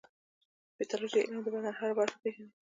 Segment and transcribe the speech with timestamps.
[0.69, 2.49] د پیتالوژي علم د بدن هره برخه پېژني.